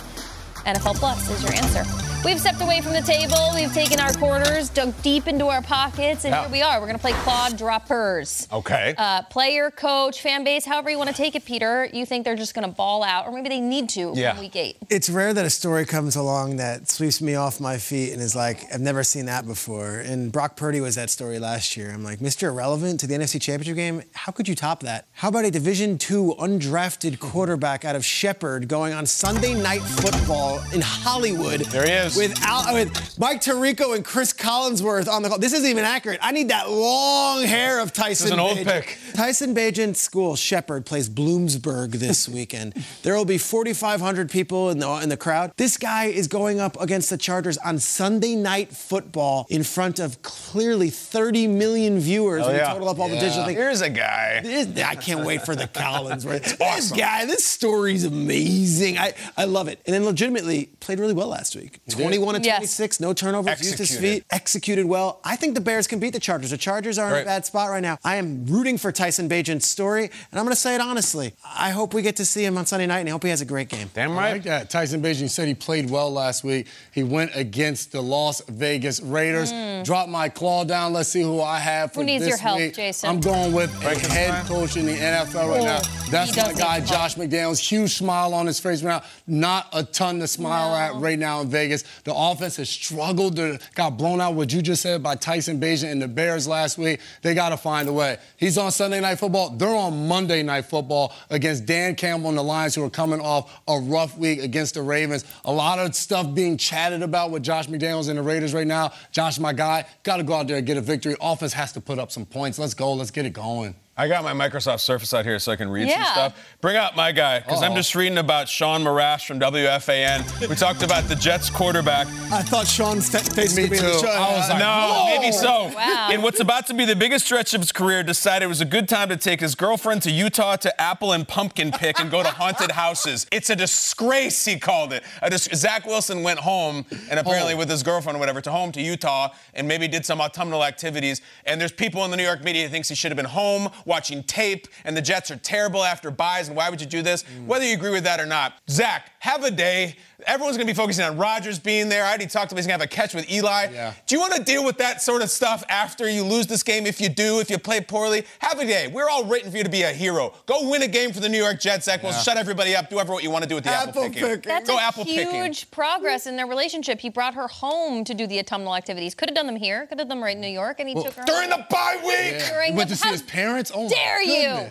[0.65, 1.83] NFL Plus is your answer.
[2.23, 3.49] We've stepped away from the table.
[3.55, 6.41] We've taken our quarters, dug deep into our pockets, and Yeah.
[6.41, 6.79] here we are.
[6.79, 8.47] We're going to play Claw Droppers.
[8.53, 8.93] Okay.
[8.95, 11.89] Uh, player, coach, fan base, however you want to take it, Peter.
[11.91, 14.33] You think they're just going to ball out, or maybe they need to Yeah.
[14.33, 14.77] from week eight.
[14.89, 18.35] It's rare that a story comes along that sweeps me off my feet and is
[18.35, 19.95] like, I've never seen that before.
[19.95, 21.89] And Brock Purdy was that story last year.
[21.91, 22.49] I'm like, Mr.
[22.49, 24.03] Irrelevant to the NFC Championship game?
[24.13, 25.05] How could you top that?
[25.13, 30.50] How about a Division II undrafted quarterback out of Shepherd going on Sunday Night Football
[30.73, 31.61] in Hollywood?
[31.61, 32.15] There he is.
[32.15, 35.37] With, Al, uh, with Mike Tirico and Chris Collinsworth on the call.
[35.39, 36.19] This isn't even accurate.
[36.21, 38.65] I need that long hair of Tyson an old Bagent.
[38.65, 38.97] pick.
[39.13, 42.73] Tyson Bagent's school, Shepherd, plays Bloomsburg this weekend.
[43.03, 45.51] There will be 4,500 people in the, in the crowd.
[45.57, 50.21] This guy is going up against the Chargers on Sunday night football in front of
[50.21, 53.57] clearly 30 million viewers Oh, when you total up all the digital things.
[53.57, 54.41] Here's a guy.
[54.41, 56.25] This- I can't wait for the Collins.
[56.25, 56.41] Right?
[56.41, 58.97] This guy, this story's amazing.
[58.97, 59.79] I, I love it.
[59.85, 60.40] And then legitimately
[60.79, 61.79] played really well last week.
[61.89, 62.57] 21 and Yes.
[62.57, 64.13] 26, no turnovers, used his Executed.
[64.13, 65.19] feet, executed well.
[65.23, 66.49] I think the Bears can beat the Chargers.
[66.51, 67.97] The Chargers are in a bad spot right now.
[68.03, 71.33] I am rooting for Tyson Bagent's story, and I'm going to say it honestly.
[71.45, 73.41] I hope we get to see him on Sunday night, and I hope he has
[73.41, 73.89] a great game.
[73.93, 74.17] Damn right.
[74.17, 74.31] I right.
[74.33, 74.69] like that.
[74.69, 76.67] Tyson Bagent said he played well last week.
[76.91, 79.51] He went against the Las Vegas Raiders.
[79.51, 79.83] Mm.
[79.83, 80.93] Dropped my claw down.
[80.93, 82.73] Let's see who I have for Who needs this your help, week.
[82.75, 83.09] Jason?
[83.09, 85.81] I'm going with a head coach in the NFL right Oh, now.
[86.09, 87.59] That's he does my guy, Josh McDaniels.
[87.59, 89.07] Huge smile on his face right now.
[89.27, 90.75] Not a ton to smile No.
[90.75, 91.83] at right now in Vegas.
[92.03, 93.35] The offense has struggled.
[93.35, 94.33] To, got blown out.
[94.35, 96.99] What you just said by Tyson Bagent and the Bears last week.
[97.21, 98.17] They got to find a way.
[98.37, 99.51] He's on Sunday Night Football.
[99.51, 103.61] They're on Monday Night Football against Dan Campbell and the Lions, who are coming off
[103.67, 105.25] a rough week against the Ravens.
[105.45, 108.91] A lot of stuff being chatted about with Josh McDaniels and the Raiders right now.
[109.11, 111.15] Josh, my guy, got to go out there and get a victory.
[111.21, 112.57] Offense has to put up some points.
[112.59, 112.93] Let's go.
[112.93, 113.75] Let's get it going.
[114.01, 116.55] I got my Microsoft Surface out here so I can read some stuff.
[116.59, 117.75] Bring out my guy, because I'm oh.
[117.75, 120.49] just reading about Sean Marash from WFAN.
[120.49, 122.07] We talked about the Jets quarterback.
[122.31, 123.99] I thought Sean's fa- face Me would be in the too.
[123.99, 124.07] show.
[124.07, 125.05] I was like, no, whoa.
[125.05, 125.71] maybe so.
[125.75, 126.09] Wow.
[126.11, 128.65] In what's about to be the biggest stretch of his career, decided it was a
[128.65, 132.23] good time to take his girlfriend to Utah to apple and pumpkin pick and go
[132.23, 133.27] to haunted houses.
[133.31, 135.03] It's a disgrace, he called it.
[135.21, 137.59] A dis- Zach Wilson went home and apparently Home.
[137.59, 141.21] with his girlfriend or whatever to home to Utah and maybe did some autumnal activities.
[141.45, 143.69] And there's people in the New York media who thinks he should have been home
[143.91, 144.67] watching tape.
[144.85, 146.47] And the Jets are terrible after buys.
[146.47, 147.23] And why would you do this?
[147.45, 149.97] Whether you agree with that or not, Zach, have a day.
[150.27, 152.03] Everyone's going to be focusing on Rodgers being there.
[152.05, 153.67] I already talked about he's going to have a catch with Eli.
[153.71, 153.93] Yeah.
[154.05, 156.85] Do you want to deal with that sort of stuff after you lose this game?
[156.85, 158.87] If you do, if you play poorly, have a day.
[158.87, 160.33] We're all waiting for you to be a hero.
[160.45, 162.03] Go win a game for the New York Jets, Zach.
[162.03, 162.19] We'll Yeah.
[162.19, 162.89] shut everybody up.
[162.89, 164.21] Do whatever what you want to do with the apple, Apple picking.
[164.23, 164.41] picking.
[164.49, 165.55] That's Go a apple huge picking.
[165.71, 166.99] progress in their relationship.
[166.99, 169.15] He brought her home to do the autumnal activities.
[169.15, 169.85] Could have done them here.
[169.87, 171.61] Could have done them right in New York, and he took her During home.
[171.61, 172.33] the bye week.
[172.39, 172.49] Yeah.
[172.51, 173.71] During He went the- to see his parents.
[173.73, 174.67] Oh, my dare you.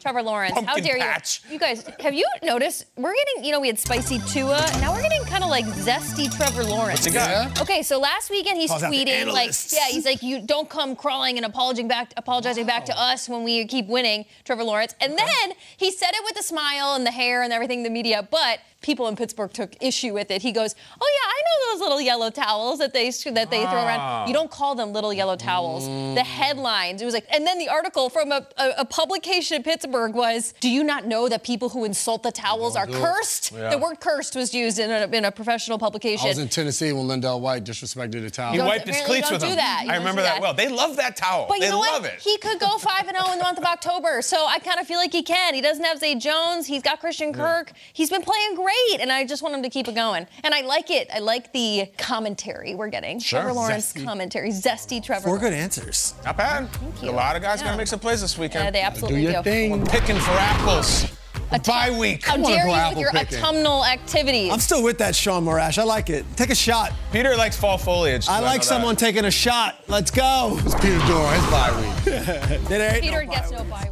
[0.00, 0.58] Trevor Lawrence?
[0.66, 1.42] how dare patch.
[1.46, 1.54] you?
[1.54, 2.86] You guys, have you noticed?
[2.96, 4.58] We're getting, you know, we had spicy Tua.
[4.80, 7.04] Now we're getting kind of like zesty Trevor Lawrence.
[7.04, 7.14] What's?
[7.14, 7.52] Yeah.
[7.60, 9.72] Okay, so last weekend he's oh, Calls out the tweeting like, analysts.
[9.74, 13.44] yeah, he's like, you don't come crawling and apologizing back, apologizing back to us when
[13.44, 14.94] we keep winning, Trevor Lawrence.
[15.00, 18.26] And then he said it with a smile and the hair and everything, the media.
[18.30, 20.42] But people in Pittsburgh took issue with it.
[20.42, 23.70] He goes, "Oh yeah, I know those little yellow towels that they that they throw
[23.82, 23.86] Ah.
[23.86, 24.28] around.
[24.28, 25.84] You don't call them little yellow towels.
[25.84, 26.14] Mm.
[26.14, 27.00] The headlines.
[27.02, 30.54] It was like, and then the article from a, a, a publication in Pittsburgh was,
[30.60, 33.70] "Do you not know that people who insult the towels are cursed?" Yeah.
[33.70, 36.26] The word "cursed" was used in a, in a professional publication.
[36.26, 38.52] I was in Tennessee when LenDale White disrespected a towel.
[38.52, 39.84] He wiped his apparently you cleats don't with do that.
[39.88, 40.34] I remember that.
[40.34, 40.42] that.
[40.42, 40.54] well.
[40.54, 41.46] They love that towel.
[41.48, 42.12] But you they know love what?
[42.14, 42.20] it.
[42.20, 44.22] He could go 5 and 0 in the month of October.
[44.22, 45.54] So I kind of feel like he can.
[45.54, 46.66] He doesn't have Zay Jones.
[46.66, 47.72] He's got Christian Kirk.
[47.92, 50.26] He's been playing great, and I just want him to keep it going.
[50.44, 51.08] And I like it.
[51.14, 53.18] I like the commentary we're getting.
[53.20, 53.40] Sure.
[53.40, 54.04] Trevor Lawrence Zesty.
[54.04, 54.50] commentary.
[54.50, 55.24] Zesty Trevor.
[55.28, 56.14] Four good answers.
[56.24, 56.68] Not bad.
[56.72, 57.10] Thank you.
[57.10, 57.66] A lot of guys Yeah.
[57.66, 58.64] gonna make some plays this weekend.
[58.64, 59.50] Yeah, they absolutely Do your do.
[59.50, 59.70] thing.
[59.80, 61.06] We're picking for apples.
[61.50, 62.24] A bye week.
[62.24, 64.50] How dare you with your autumnal activities?
[64.50, 65.76] I'm still with that, Sean Morash.
[65.76, 66.24] I like it.
[66.34, 66.92] Take a shot.
[67.12, 68.26] Peter likes fall foliage.
[68.26, 69.00] I like know someone that.
[69.04, 69.78] taking a shot.
[69.86, 70.56] Let's go.
[70.64, 72.62] It's Peter doing his bye week.
[73.02, 73.70] Peter no gets bye no week.
[73.70, 73.91] bye weeks.